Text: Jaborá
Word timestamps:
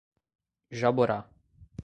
Jaborá 0.79 1.19